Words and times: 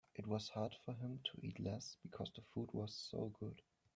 It 0.15 0.25
was 0.25 0.49
hard 0.49 0.73
for 0.83 0.93
him 0.95 1.19
to 1.25 1.45
eat 1.45 1.59
less 1.59 1.95
because 2.01 2.31
the 2.33 2.41
food 2.55 2.69
was 2.73 2.95
so 3.11 3.31
good. 3.39 3.61